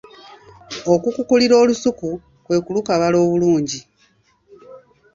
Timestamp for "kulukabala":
2.65-3.17